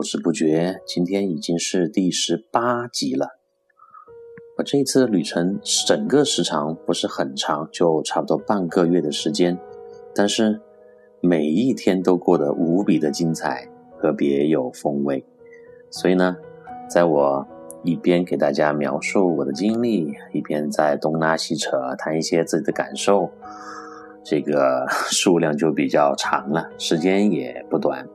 [0.00, 3.38] 不知不觉，今天已经是第十八集了。
[4.56, 9.58] 我这一次的旅程整个时长不是很长，就差不多半个月的时间，
[10.14, 10.58] 但是
[11.20, 15.22] 每一天都过得无比的精彩和别有风味。
[15.90, 16.38] 所以呢，
[16.88, 17.46] 在我
[17.84, 23.28] 一边给大家描述我的经历，一边在东拉西扯谈一些自己的感受，
[24.24, 28.08] 这个 数量就比较长了，时间也不短。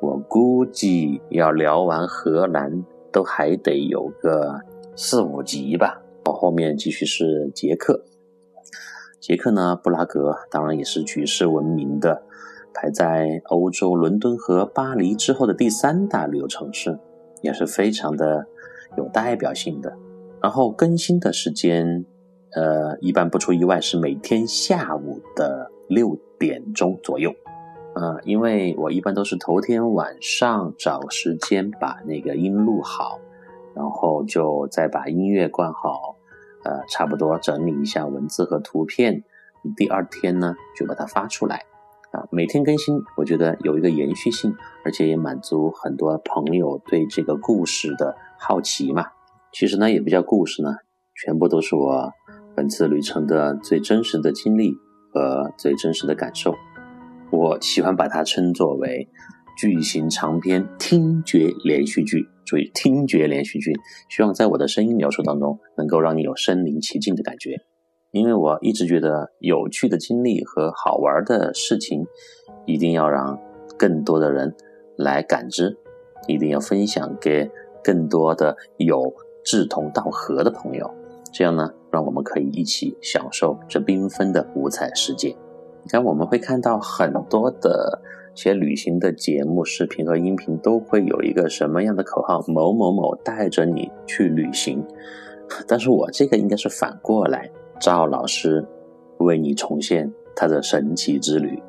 [0.00, 4.60] 我估计要聊完荷兰，都还得有个
[4.94, 6.00] 四五集吧。
[6.26, 8.04] 我后面继续是捷克，
[9.20, 12.22] 捷克呢，布拉格当然也是举世闻名的，
[12.72, 16.98] 排在欧洲伦敦和巴黎之后的第三大旅游城市，
[17.42, 18.46] 也是非常的
[18.96, 19.96] 有代表性的。
[20.40, 22.04] 然后更新的时间，
[22.52, 27.32] 呃，一般不出意外是每天下午的六点钟左右。
[27.98, 33.18] 呃，因为我一般都是头天晚上找时间把那个音录好，
[33.74, 36.14] 然后就再把音乐关好，
[36.62, 39.24] 呃，差不多整理一下文字和图片，
[39.76, 41.64] 第二天呢就把它发出来。
[42.12, 44.54] 啊，每天更新，我觉得有一个延续性，
[44.84, 49.06] 而且也满足很多朋友对这个故事的好奇嘛。
[49.52, 50.76] 其实呢，也不叫故事呢，
[51.16, 52.12] 全部都是我
[52.54, 54.76] 本次旅程的最真实的经历
[55.12, 56.54] 和最真实的感受。
[57.30, 59.08] 我喜欢把它称作为
[59.58, 63.72] 剧情长篇听觉连续剧，注意听觉连续剧。
[64.08, 67.60] 希望在我的声音描述当中，能够让你有身临其境的感觉。
[68.10, 72.06] 因为我一直觉得有趣的经历和好玩的事情，
[72.64, 73.38] 一定要让
[73.76, 74.54] 更多的人
[74.96, 75.76] 来感知，
[76.26, 77.50] 一定要分享给
[77.84, 79.12] 更多的有
[79.44, 80.90] 志同道合的朋友。
[81.30, 85.36] 这样呢，让我们可以一起享受这缤纷的五彩世界。
[85.82, 88.00] 你看，我们会看到很多的
[88.34, 92.40] 些旅行的节目、视频和音频，都会有一个什么样的口号？
[92.46, 94.84] 某某某带着你去旅行。
[95.66, 97.50] 但是我这个应该是反过来，
[97.80, 98.66] 赵老师
[99.18, 101.62] 为你重现他的神奇之旅。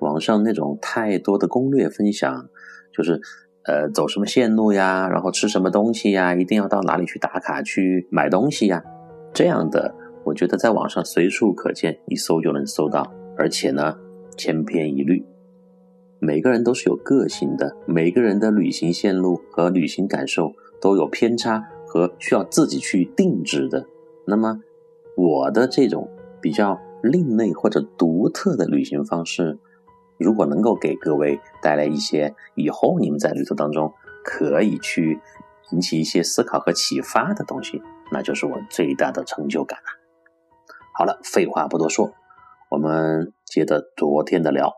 [0.00, 2.46] 网上那种太多的攻略分享，
[2.92, 3.18] 就是
[3.64, 8.84] 呃走什么线路呀，然后吃什么东西呀，一定要到哪里去打卡去买东西呀，
[9.32, 9.94] 这样的，
[10.24, 13.10] 我觉得在网上随处可见，一搜就能搜到。
[13.36, 13.98] 而且呢，
[14.36, 15.24] 千篇一律。
[16.20, 23.86] 每个人都是有个性的，每个人的旅行线路和旅行感受都有偏差和需要自己去定制的。
[24.26, 24.60] 那么，
[25.16, 26.08] 我的这种
[26.40, 29.58] 比较另类或者独特的旅行方式，
[30.18, 33.92] 如果能够给各位带来一些以后你们在旅途当中
[34.24, 35.20] 可以去
[35.72, 39.84] 引起一些思考和启发的东西，那就是我最大的成就感了。
[40.96, 42.10] 好了，废话不多说。
[42.74, 44.74] 我们接着昨天的聊。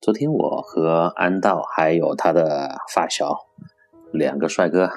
[0.00, 3.36] 昨天我和安道还有他的发小
[4.12, 4.88] 两个帅哥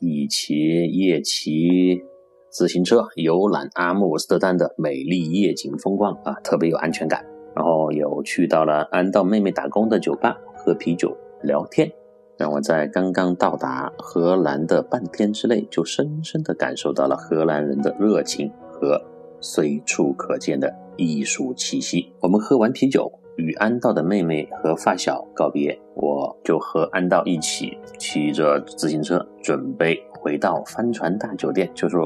[0.00, 0.54] 一起
[0.90, 2.02] 夜骑
[2.48, 7.26] 自行车游览阿姆斯特丹的美丽夜景风光啊，特别有安全感。
[7.54, 11.92] 然后有去到了安道妹妹打工的酒吧喝啤酒聊天。
[12.36, 19.02] 让我在刚刚到达荷兰的半天之内，就深深地感受到了荷兰人的热情和
[19.40, 22.12] 随处可见的艺术气息。
[22.20, 31.96] 我们喝完啤酒，与安道的妹妹和发小告别，我就和安道一起骑着自行车，准备回到帆船大酒店，就是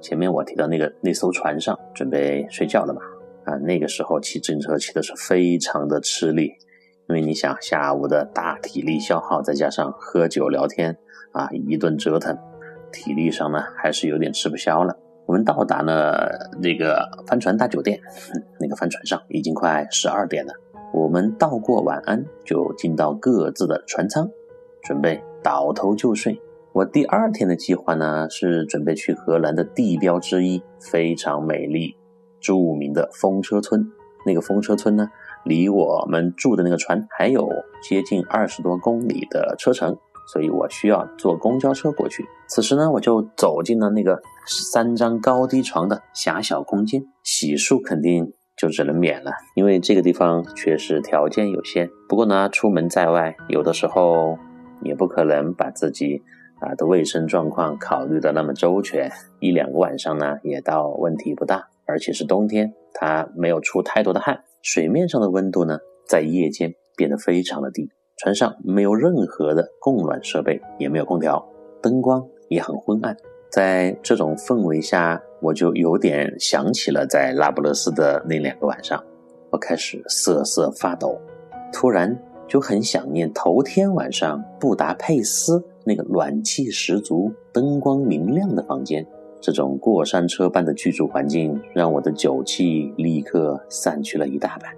[0.00, 3.00] 前面我提到那个那艘船上，准备睡觉了嘛。
[3.44, 6.52] 啊，那个时候骑自行车骑的是非常的吃力。
[7.10, 10.96] 因为你想下午的大体力消耗，再加上喝酒聊天
[11.32, 12.38] 啊，一顿折腾，
[12.92, 14.96] 体力上呢还是有点吃不消了。
[15.26, 18.00] 我们到达了那个帆船大酒店，
[18.60, 20.52] 那个帆船上已经快十二点了。
[20.94, 24.30] 我们道过晚安，就进到各自的船舱，
[24.84, 26.40] 准备倒头就睡。
[26.72, 31.96] 我第二天的计划呢是准备去荷兰的地标之一，非常美丽、
[32.38, 33.84] 著名的风车村。
[34.24, 35.10] 那个风车村呢？
[35.44, 37.48] 离我们住的那个船还有
[37.82, 39.96] 接近二十多公里的车程，
[40.32, 42.24] 所以我需要坐公交车过去。
[42.48, 51.88] 此时呢，我就走进了那个三张高低床的狭小空间，洗漱肯定就只能免了，因为这个地方确实条件有限。
[52.08, 54.38] 不过呢，出门在外，有的时候
[54.82, 56.22] 也不可能把自己
[56.60, 61.68] 啊的卫生状况考虑的那么周全，一两个晚上呢也倒问题不大。
[61.86, 67.88] 而且是冬天，它没有出太多的汗，水面上的温度呢，在夜间变得非常的低。
[68.16, 71.42] 船上没有任何的供暖设备，也没有空调，
[71.80, 73.16] 灯光也很昏暗。
[73.50, 79.02] 在这种氛围下，我就有点想起了在拉布勒斯的那两个晚上，
[79.50, 81.18] 我开始瑟瑟发抖，
[81.72, 82.14] 突然
[82.46, 89.06] 就很想念头天晚上布达佩斯那个暖气十足、灯光明亮的房间。
[89.40, 94.72] 这种过山车般的居住环境，让我的酒气立刻散去了一大半。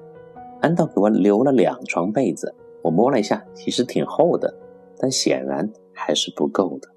[0.60, 2.54] 安道给我留了两床被子。
[2.82, 4.52] 我摸了一下，其实挺厚的，
[4.98, 6.88] 但显然还是不够的，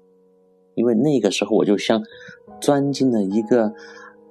[0.74, 2.02] 因为那个时候我就像
[2.60, 3.72] 钻进了一个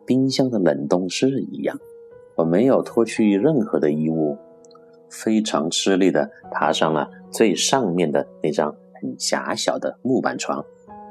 [0.05, 1.79] 冰箱的冷冻室一样，
[2.35, 4.37] 我没有脱去任何的衣物，
[5.09, 10.65] 非常吃力地爬上了最上面的那张很狭小的木板床，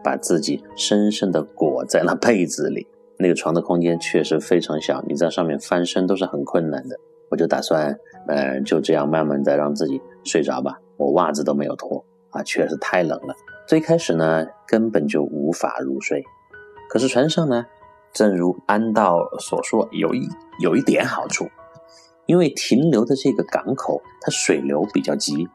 [0.04, 2.86] 把自己深深地裹在了被子里。
[3.18, 6.96] 那个床的空间确实非常小，你在上面翻身都是很困难的。
[7.30, 7.98] 我就打算，
[8.28, 10.78] 呃，就这样慢慢的让自己睡着吧。
[10.96, 13.34] 我袜子都没有脱啊，确实太冷了。
[13.66, 16.22] 最开始呢，根本就无法入睡。
[16.90, 17.64] 可是船上呢，
[18.12, 20.28] 正如安道所说，有一
[20.60, 21.46] 有一点好处，
[22.26, 25.48] 因为停留的这个港口，它水流比较急，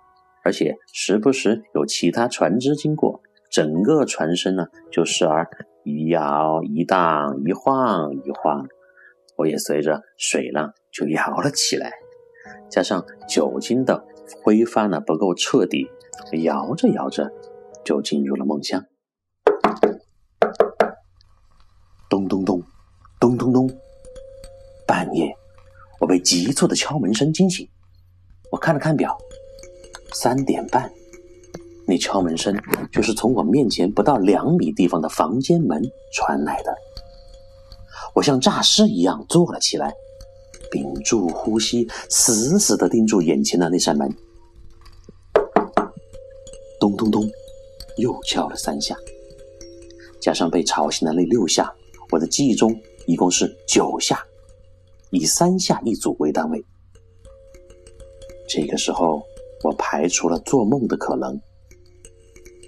[0.44, 5.48] 而且时不时有其他船只经过，整个船身呢就时而
[5.84, 8.68] 一摇一荡，一晃一晃。
[9.38, 11.94] 我也随着水浪就摇了起来，
[12.70, 14.06] 加上酒精的
[14.44, 15.88] 挥发呢不够彻底，
[16.44, 17.32] 摇着摇着
[17.86, 18.84] 就进入了梦乡。
[22.10, 22.62] 咚咚咚，
[23.20, 23.70] 咚咚咚，
[24.86, 25.34] 半夜
[26.00, 27.68] 我被急促的敲门声惊醒。
[28.52, 29.18] 我看了看表，
[30.12, 30.92] 三点半。
[31.90, 32.56] 那敲门声
[32.92, 35.82] 就是从我面前不到两米地方的房间门
[36.14, 36.72] 传来的。
[38.14, 39.92] 我像诈尸一样坐了起来，
[40.72, 44.08] 屏住呼吸，死死地盯住眼前的那扇门。
[46.80, 47.28] 咚咚咚，
[47.98, 48.96] 又敲了三下，
[50.22, 51.74] 加上被吵醒的那六下，
[52.12, 54.24] 我的记忆中一共是九下，
[55.10, 56.64] 以三下一组为单位。
[58.48, 59.24] 这个时候，
[59.64, 61.40] 我排除了做梦的可能，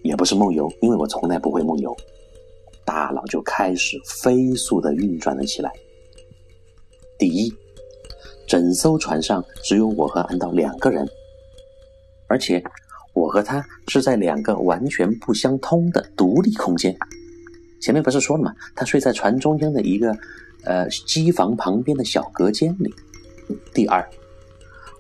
[0.04, 1.96] 也不是梦游，因为我从来不会梦游。
[2.84, 5.72] 大脑就开始飞速的运转了起来。
[7.18, 7.54] 第一，
[8.48, 11.08] 整艘船上只有我和安道两个人，
[12.28, 12.62] 而且
[13.14, 16.98] 我和他是在两个完全不相通的独立空间。
[17.80, 18.54] 前面不是说了吗？
[18.76, 20.16] 他睡在船中间的一个
[20.64, 22.94] 呃机房旁边的小隔间里。
[23.74, 24.08] 第二，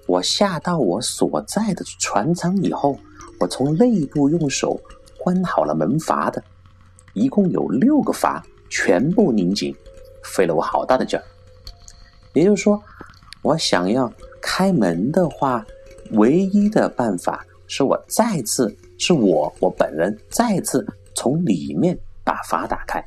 [0.07, 2.97] 我下到我所在的船舱以后，
[3.41, 4.79] 我从内部用手
[5.17, 6.41] 关好了门阀的。
[7.13, 9.75] 一共有六个阀，全部拧紧，
[10.23, 11.23] 费了我好大的劲儿。
[12.33, 12.81] 也就是说，
[13.41, 15.65] 我想要开门的话，
[16.11, 20.85] 唯一的办法是我再次是我我本人再次
[21.15, 23.03] 从里面把阀打开。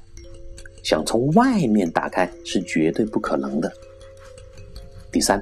[0.82, 3.72] 想从外面打开是绝对不可能的。
[5.10, 5.40] 第三，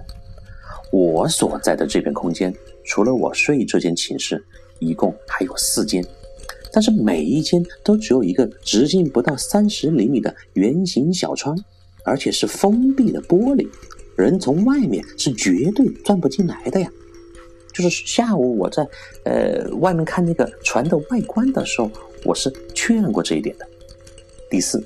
[0.93, 4.45] 我所在的这片空间，除了我睡这间寝室，
[4.83, 6.05] 一共还有四间。
[6.75, 11.55] 但是每一间都只有一个直径不到三十厘米的圆形小窗，
[12.03, 13.69] 而且是封闭的玻璃，
[14.17, 16.91] 人从外面是绝对钻不进来的呀。
[17.75, 18.89] 就是下午我在
[19.25, 21.91] 呃外面看那个船的外观的时候，
[22.25, 23.69] 我是确认过这一点的。
[24.49, 24.83] 第四，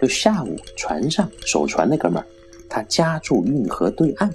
[0.00, 2.26] 就下午船上守船那哥们儿，
[2.66, 4.32] 他家住运河对岸，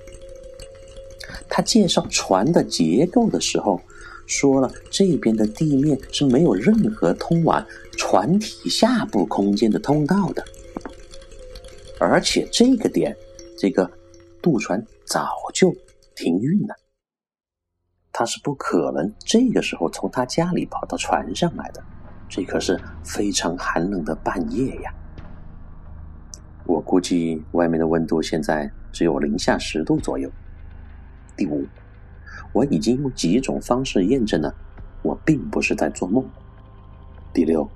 [1.49, 3.81] 他介绍船的结构的时候。
[4.25, 7.65] 说了，这边的地面是没有任何通往
[7.97, 10.43] 船体下部空间的通道的，
[11.99, 13.15] 而且这个点，
[13.57, 13.89] 这个
[14.41, 15.75] 渡船早就
[16.15, 16.75] 停运了，
[18.11, 21.83] 他是不可能这个时候从他家里跑到船上来的，
[22.29, 24.93] 这可是非常寒冷的半夜呀。
[26.65, 30.31] 我估计外面的温度现在只有零下十度左右。
[31.35, 31.67] 第五。
[32.53, 34.53] 我已经用几种方式验证了，
[35.01, 36.23] 我并不是在做梦。
[37.33, 37.67] 第六，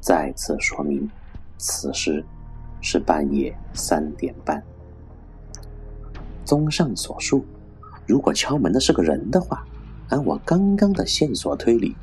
[0.00, 1.10] 再次说明，
[1.58, 2.24] 此时
[2.80, 4.62] 是半夜三点半。
[6.44, 7.44] 综上所述，
[8.06, 9.66] 如果敲门的是个人的话，
[10.08, 11.96] 按我刚刚的线索推理，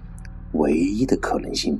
[0.51, 1.79] 唯一的可能性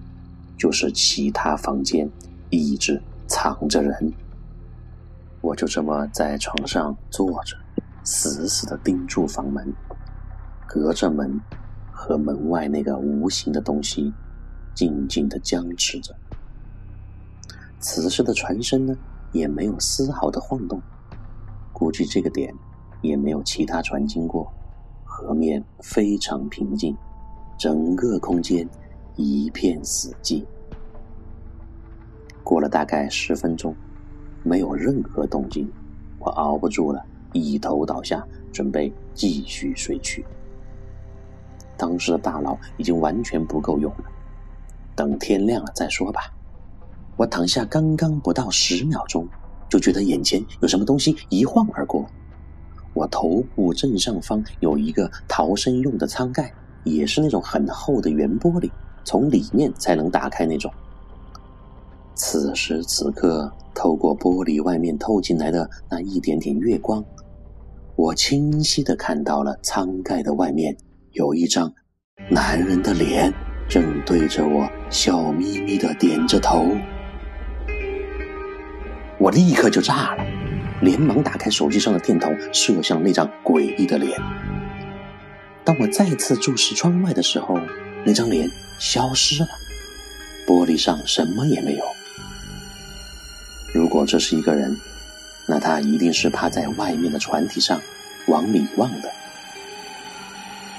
[0.57, 2.09] 就是其他房间
[2.49, 4.13] 一直藏着人。
[5.41, 7.55] 我就这么在床上坐着，
[8.03, 9.73] 死死的盯住房门，
[10.67, 11.39] 隔着门
[11.91, 14.13] 和门外那个无形的东西，
[14.75, 16.13] 静静的僵持着。
[17.79, 18.95] 此时的船身呢，
[19.31, 20.81] 也没有丝毫的晃动，
[21.71, 22.53] 估计这个点
[23.01, 24.51] 也没有其他船经过，
[25.05, 26.95] 河面非常平静，
[27.57, 28.67] 整个空间
[29.15, 30.45] 一片死寂。
[32.43, 33.75] 过了大概十分钟。
[34.43, 35.69] 没有任何动静，
[36.19, 40.23] 我熬不住了，一头倒下，准备继续睡去。
[41.77, 44.03] 当时的大脑已经完全不够用了，
[44.95, 46.33] 等天亮了再说吧。
[47.15, 49.27] 我躺下刚刚不到十秒钟，
[49.69, 52.05] 就觉得眼前有什么东西一晃而过。
[52.93, 56.51] 我头部正上方有一个逃生用的舱盖，
[56.83, 58.69] 也是那种很厚的圆玻璃，
[59.03, 60.71] 从里面才能打开那种。
[62.15, 63.51] 此时此刻。
[63.79, 67.05] 透过玻璃外面透进来的那一点点月光，
[67.95, 70.75] 我清晰的看到了舱盖的外面
[71.11, 71.73] 有一张
[72.29, 73.33] 男人的脸，
[73.67, 76.77] 正对着我笑眯眯的点着头。
[79.19, 80.23] 我立刻就炸了，
[80.81, 84.19] 连忙打开手机上的电筒，射向那张诡异的脸。
[85.63, 87.59] 当我再次注视窗外的时候，
[88.05, 88.47] 那张脸
[88.79, 89.49] 消失了，
[90.47, 91.83] 玻璃上什么也没有。
[93.73, 94.77] 如果这是一个人，
[95.47, 97.81] 那他一定是趴在外面的船体上，
[98.27, 99.11] 往里望的。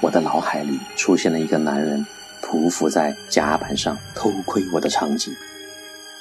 [0.01, 2.07] 我的脑海里出现了一个男人
[2.43, 5.33] 匍匐在甲板上偷窥我的场景，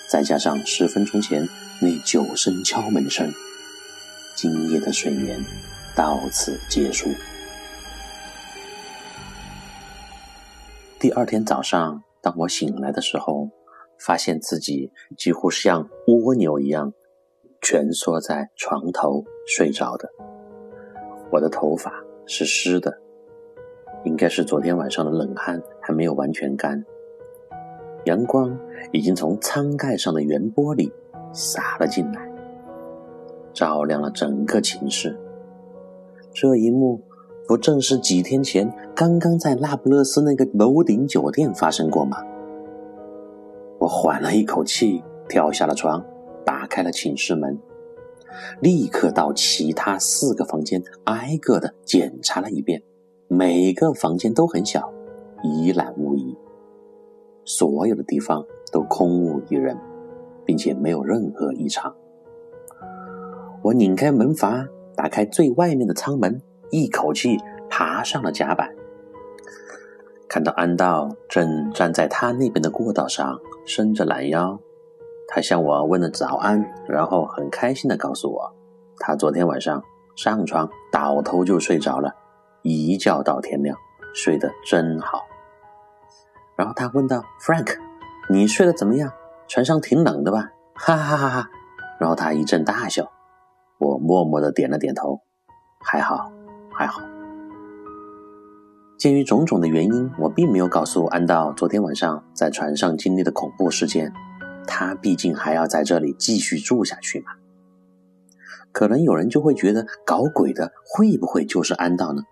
[0.10, 1.48] 再加上十分钟前
[1.81, 3.31] 那九声敲门声，
[4.36, 5.39] 今夜的睡眠
[5.96, 7.10] 到此结束。
[11.00, 13.50] 第二天早上，当我醒来的时候。
[14.00, 16.93] 发现自己几乎像蜗牛一样
[17.62, 20.07] 蜷缩在床头睡着的，
[21.31, 21.91] 我的头发
[22.27, 22.96] 是湿的，
[24.04, 26.84] 应该是昨天晚上的冷汗还没有完全干。
[28.06, 28.58] 阳光
[28.92, 30.92] 已经从舱盖上的圆玻璃
[31.34, 32.32] 洒了进来，
[33.54, 35.18] 照亮了整个寝室。
[36.32, 37.01] 这一幕
[37.48, 42.24] 不正是几天前刚刚在那不勒斯那个楼顶酒店发生过吗？
[43.80, 46.04] 我缓了一口气，跳下了床，
[46.46, 47.60] 打开了寝室门，
[48.62, 52.82] 立刻到其他四个房间挨个的检查了一遍。
[53.29, 54.89] 每个房间都很小，
[55.43, 56.38] 一览无遗，
[57.43, 59.77] 所有的地方都空无一人，
[60.46, 61.93] 并且没有任何异常。
[63.62, 64.65] 我拧开门阀，
[64.96, 66.41] 打开最外面的舱门，
[66.72, 67.38] 一口气
[67.69, 68.74] 爬上了甲板。
[70.29, 74.57] 看到安道正站在他那边的过道上，伸着懒腰，
[75.27, 78.53] 他向我问了早安，然后很开心的告诉我，
[79.00, 79.84] 他昨天晚上
[80.15, 82.15] 上床倒头就睡着了，
[82.70, 83.78] 一觉到天亮，
[84.14, 85.26] 睡得真好。
[86.56, 87.78] 然后他问道：“Frank，
[88.30, 89.12] 你睡得怎么样？
[89.48, 91.50] 船上挺冷的吧？”哈哈哈哈。
[92.00, 93.12] 然后他一阵大笑，
[93.78, 95.22] 我默默的点了点头，
[95.80, 96.32] 还好，
[96.72, 97.02] 还好。
[98.98, 104.12] 鉴于种种的原因，我并没有告诉安道昨天晚上在船上经历的恐怖事件。
[104.66, 107.32] 他毕竟还要在这里继续住下去嘛。
[108.72, 112.24] 可能有人就会觉得搞鬼的会不会就是安道呢？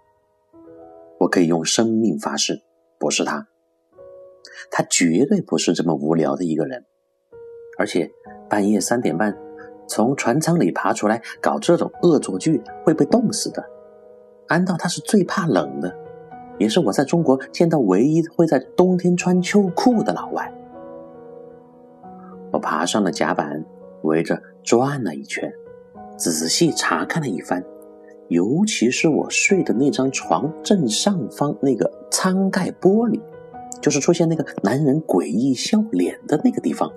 [1.25, 2.61] 我可以用生命发誓，
[2.99, 3.47] 不是他。
[4.69, 6.85] 他绝对不是这么无聊的一个人。
[7.79, 8.11] 而且
[8.47, 9.35] 半夜三点半
[9.87, 13.65] 从船舱里爬出来搞这种恶作剧会被冻死的。
[14.47, 15.93] 安道他是最怕冷的。
[16.59, 20.53] 也是我在中国见到唯一会在冬天穿秋裤的老外。
[22.53, 23.65] 我爬上了甲板，
[24.03, 25.51] 围着转了一圈，
[26.17, 27.61] 仔细查看了一番，
[28.29, 33.21] 尤其是我睡的那张床正上方那个舱盖玻璃，
[33.81, 36.91] 就是出现那个男人诡异笑脸的那个地方，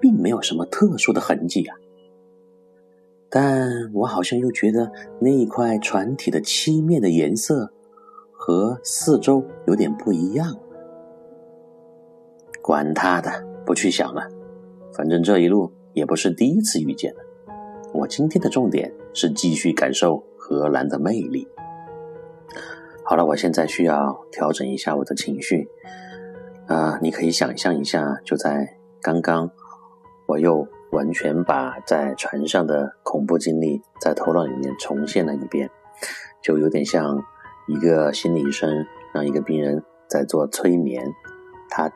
[0.00, 1.76] 并没有什么特殊的痕迹啊。
[3.28, 7.72] 但我好像又觉得那一块船体的漆面的颜色。
[8.42, 10.58] 和四周有点不一样。
[12.62, 13.30] 管他的，
[13.66, 14.26] 不去想了。
[14.94, 17.20] 反正这一路也不是第一次遇见了。
[17.92, 21.46] 我今天的重点是继续感受荷兰的魅力。
[23.04, 25.68] 好了，我现在需要调整一下我的情绪。
[26.66, 29.48] 啊，你可以想象一下，就在刚刚，
[30.26, 35.70] 我又完全把在船上的恐怖经历在头脑里面重现了一遍，
[36.42, 37.22] 就有点像。
[37.68, 41.04] 一个心理医生让一个病人在做催眠，
[41.68, 41.88] 他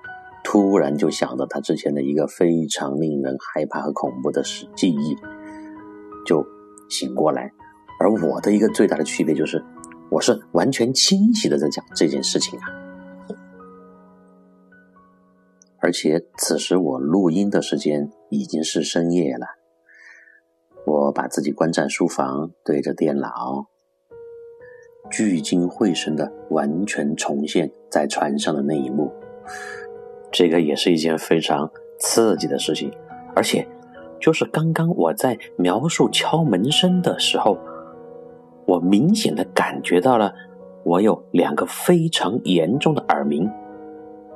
[0.45, 5.17] 突然就想到他之前的一个非常令人害怕和恐怖的事记忆，
[6.25, 6.47] 就
[6.89, 7.53] 醒过来。
[8.01, 9.65] 而我的一个最大的区别就是，
[10.11, 12.67] 我是完全清晰的在讲这件事情啊。
[15.81, 19.47] 而且此时我录音的时间已经是深夜了，
[20.87, 23.67] 我把自己关在书房，对着电脑，
[25.11, 29.13] 聚精会神的完全重现在船上的那一幕。
[30.33, 31.71] 这个也是一件非常
[32.01, 32.91] 刺激的事情，
[33.37, 33.69] 而且
[34.19, 37.59] 就是刚刚我在描述敲门声的时候，
[38.66, 40.35] 我明显的感觉到了，
[40.85, 43.50] 我有两个非常严重的耳鸣，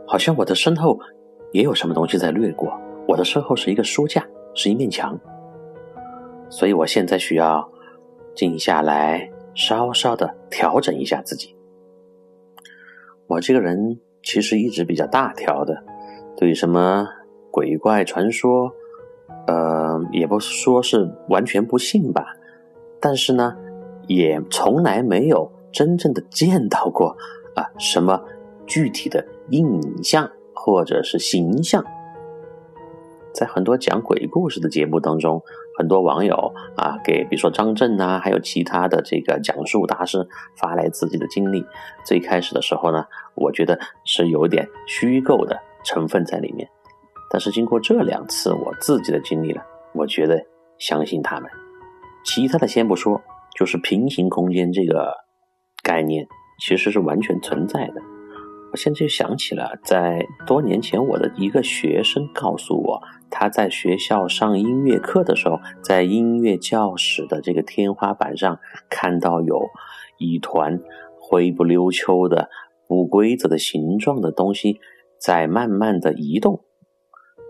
[0.06, 0.98] 好像我的身后
[1.52, 2.72] 也有什么东西在掠过。
[3.06, 5.18] 我的身后是一个书架，是一面墙，
[6.48, 7.68] 所以我现在需要
[8.34, 11.56] 静下来，稍稍的调整一下自己。
[13.26, 13.98] 我这个人。
[14.20, 15.82] 其实一直比较大条的，
[16.36, 17.06] 对什么
[17.50, 18.70] 鬼怪传说，
[19.46, 22.26] 呃，也不说是完全不信吧，
[23.00, 23.56] 但是呢，
[24.08, 27.16] 也从来没有真正的见到过
[27.54, 28.24] 啊什么
[28.66, 31.84] 具体的印象或者是形象。
[33.32, 35.40] 在很多讲鬼故事的节目当中，
[35.78, 41.64] 很多网友啊给，比如说张震啊，还有其他的这个讲述大师发来自己的经历。
[42.04, 43.04] 最开始的时候呢，
[43.36, 46.68] 我觉得是有点虚构的成分在里面。
[47.30, 49.62] 但是经过这两次我自己的经历了，
[49.92, 50.42] 我觉得
[50.78, 51.48] 相信他们。
[52.24, 53.20] 其他的先不说，
[53.58, 55.12] 就是平行空间这个
[55.82, 56.28] 概念
[56.60, 58.00] 其实是完全存在的。
[58.70, 68.60] 我现在就想起了，在多年前，我的一个学生告诉我，他在学校上音乐课的时候，在音乐教室的这个天花板上
[68.90, 69.66] 看到有
[70.18, 70.80] 一团
[71.18, 72.50] 灰不溜秋的
[72.86, 74.80] 不规则的形状的东西
[75.18, 76.62] 在慢慢的移动。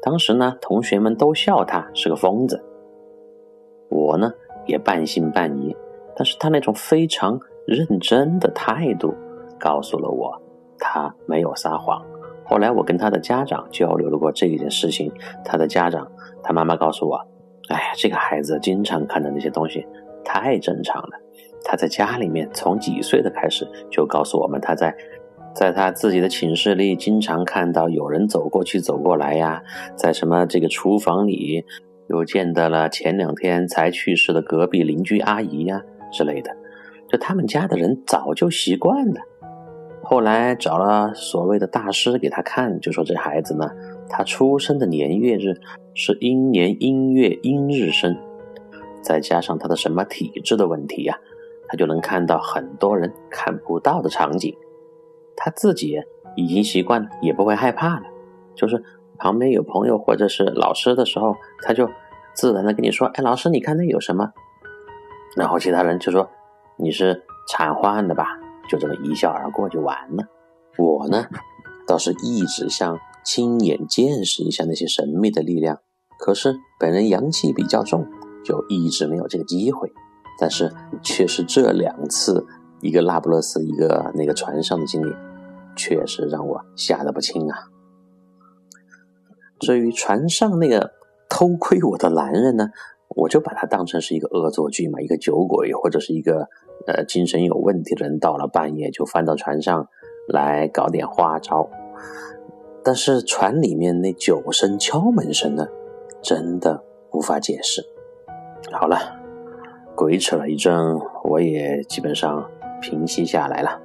[0.01, 2.65] 当时呢，同学们都笑他是个疯子，
[3.91, 4.31] 我呢
[4.69, 5.77] 也半信半疑，
[6.19, 9.15] 但是他那种非常认真的态度
[9.57, 10.43] 告诉了我。
[10.81, 12.05] 他没有撒谎。
[12.45, 15.13] 后来我跟他的家长交流了过这一件事情，
[15.45, 16.11] 他的家长，
[16.43, 17.17] 他妈妈告诉我
[17.69, 19.87] ：“哎呀，这个孩子经常看的那些东西
[20.25, 21.11] 太正常了。
[21.65, 24.95] 他在家里面从几岁的开始就告诉我们，他在
[25.53, 29.63] 在他自己的寝室里经常看到有人走过去走过来呀，
[29.97, 31.65] 在什么这个厨房里
[32.09, 36.55] 又见到了前两天才去世的隔壁邻居阿姨呀之类的。
[37.09, 39.21] 就他们家的人早就习惯了。”
[40.03, 43.71] 后来找了所谓的大师给他看，就说这孩子呢，
[44.09, 45.55] 他出生的年月日
[45.95, 48.17] 是阴年阴月阴日生，
[49.03, 51.19] 再加上他的什么体质的问题呀，
[51.67, 54.57] 他就能看到很多人看不到的场景。
[55.37, 56.01] 他自己
[56.37, 58.07] 已经习惯了，也不会害怕了。
[58.55, 58.83] 就是
[59.19, 61.89] 旁边有朋友或者是老师的时候，他就
[62.35, 64.33] 自然的跟你说：“哎，老师，你看那有什么？”
[65.37, 66.29] 然后其他人就说
[66.79, 68.27] ：“你是产患的吧？”
[68.69, 70.25] 就这么一笑而过就完了。
[70.77, 71.27] 我呢，
[71.87, 75.79] 倒是一直想亲眼见识一下那些神秘的力量，
[76.19, 78.07] 可是本人阳气比较重，
[78.45, 79.91] 就一直没有这个机会。
[80.41, 82.47] 但是却是这两次，
[82.81, 85.13] 一个那不勒斯，一个那个船上的经历，
[85.75, 87.59] 确实让我吓得不轻啊。
[89.59, 90.93] 至于船上那个
[91.29, 92.69] 偷窥我的男人呢，
[93.19, 96.49] 我就把他当成是一个恶作剧嘛，一个酒鬼或者是一个。
[96.87, 99.89] 呃，精神有问题的人到了半夜就翻到船上
[100.29, 101.69] 来搞点花招，
[102.83, 105.67] 但是船里面那九声敲门声呢，
[106.23, 107.83] 真的无法解释。
[108.73, 108.97] 好了，
[109.95, 110.73] 鬼扯了一阵，
[111.25, 112.49] 我也基本上
[112.81, 113.83] 平息下来了。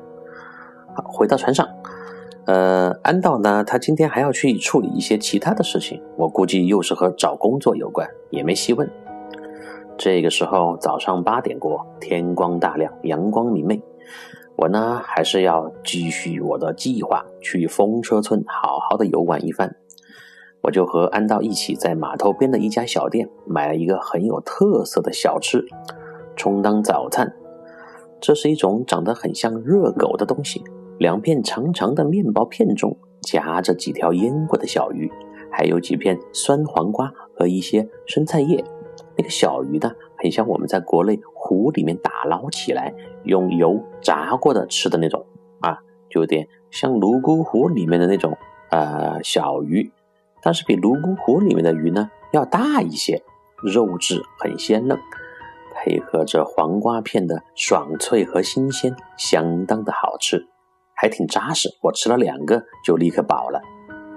[0.96, 1.67] 好，回到船上，
[2.46, 8.89] 呃，安道呢，他今天还要去处理一些其他的事情，我估计又是和找工作有关，也没细问。
[9.97, 13.82] 这个时候早上八点过，天光大亮，阳光明媚。
[14.56, 19.75] 我呢还是要继续我的计划，去风车村好好的游玩一番。
[20.62, 25.65] 我就和安道一起在码头边的一家小店买了一个很有特色的小吃，
[26.36, 27.34] 充当早餐。
[28.21, 30.63] 这是一种长得很像热狗的东西，
[30.97, 35.12] 两片长长的面包片中夹着几条腌过的小鱼，
[35.51, 38.63] 还有几片酸黄瓜和一些生菜叶。
[39.15, 45.26] 那个小鱼呢，很像我们在国内湖里面打捞起来，用油炸过的吃的那种
[45.62, 48.38] 啊，就有点像泸沽湖里面的那种
[48.71, 49.91] 呃小鱼，
[50.41, 53.21] 但是比泸沽湖里面的鱼呢要大一些，
[53.63, 54.97] 肉质很鲜嫩，
[55.76, 60.47] 配合着黄瓜片的爽脆和新鲜，相当的好吃，
[60.95, 61.69] 还挺扎实。
[61.84, 63.62] 我吃了两个就立刻饱了。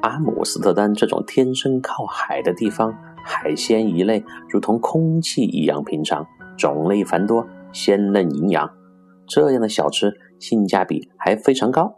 [0.03, 8.71] 阿姆斯特丹这种天生靠海的地方，海鲜一类如同空气一样平常，种类繁多，鲜嫩营养。
[9.27, 11.97] 这样的小吃性价比还非常高，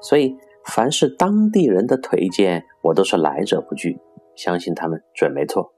[0.00, 4.00] 所以凡是当地人的推荐，我都是来者不拒，
[4.34, 5.72] 相信他们准没错。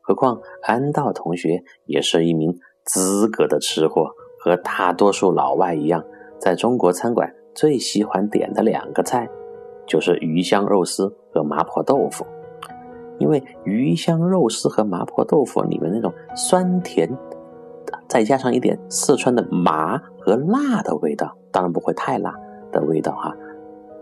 [0.00, 6.04] 何况安道同学也是一名资格的吃货，和大多数老外一样，
[6.38, 9.28] 在中国餐馆最喜欢点的两个菜，
[9.88, 12.24] 就是鱼香肉丝和麻婆豆腐。
[13.18, 17.10] 因为鱼香肉丝和麻婆豆腐里面那种酸甜，
[18.06, 22.32] 再加上一点四川的麻和辣的味道，当然不会太辣
[22.70, 23.34] 的味道哈，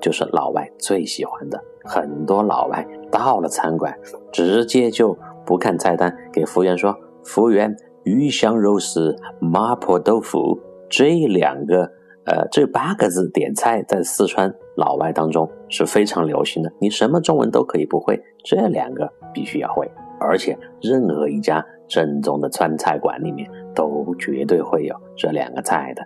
[0.00, 1.58] 就是老外最喜欢的。
[1.84, 3.96] 很多老外到了餐馆，
[4.30, 5.16] 直接就。
[5.46, 7.72] 不看菜单，给服务员说：“服务员，
[8.02, 10.58] 鱼香肉丝、麻婆豆腐
[10.90, 11.88] 这两个，
[12.26, 16.72] 呃，这八个字点菜，在四川老外当中是非常流行的。
[16.80, 19.90] 你什么中文都可以不会，这两个必须要会。
[20.18, 26.02] 而且任何一家正宗的川菜馆里面都绝对会有这两个菜的。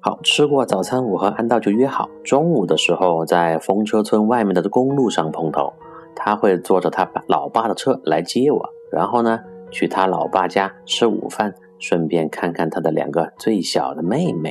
[0.00, 5.72] 好，吃过早餐，我和安道就约好中午的时候在风车村外面的公路上碰头。”
[6.20, 9.38] 他会坐着他老爸的车来接我，然后呢，
[9.70, 14.50] 去他老爸家吃午饭，顺便看看他的两个最小的妹妹。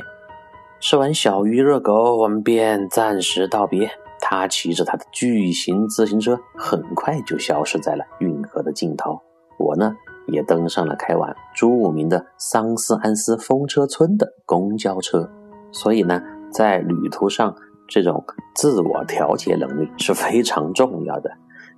[0.80, 3.90] 吃完小鱼热狗，我们便暂时道别。
[4.20, 9.20] 他骑着他的巨型自行车，很快就消失在了运河的尽头。
[9.58, 9.96] 我呢，
[10.28, 15.28] 也登上了开往著名的桑斯安斯风车村的公交车。
[15.72, 17.56] 所以呢，在旅途上，
[17.88, 21.30] 这种自我调节能力是非常重要的。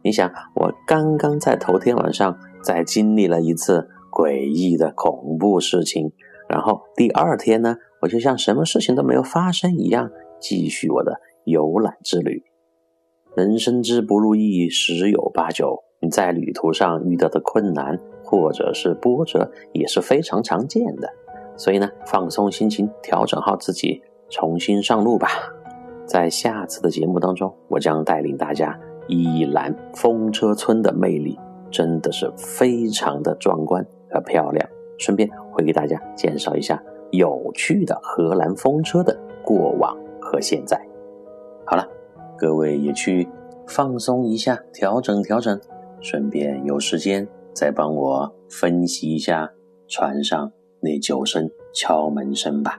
[0.02, 6.12] 你想，我刚刚在头天晚上在经历了一次诡异的恐怖事情，
[6.50, 10.10] 然后第二天呢，我就像什么事情都没有发生一样，
[10.40, 12.42] 继续我的游览之旅。
[13.36, 21.08] 人生之不如意十有八九，你在旅途上遇到的困难或者是波折也是非常常见的。
[21.56, 25.28] 所以呢，放松心情，调整好自己，重新上路吧。
[26.04, 28.78] 在下次的节目当中，我将带领大家。
[29.12, 31.36] 一览风车村的魅力
[31.68, 35.28] 真的是非常的壮观和漂亮，顺便
[35.61, 40.81] 会给大家介绍一下有趣的荷兰风车的过往和现在。
[41.66, 41.87] 好了，
[42.38, 43.29] 各位也去
[43.66, 45.61] 放松一下，调整调整，
[46.01, 49.53] 顺便有时间再帮我分析一下
[49.87, 52.79] 船上那九声敲门声吧。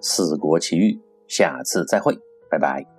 [0.00, 2.18] 四国奇遇，下次再会，
[2.50, 2.91] 拜拜。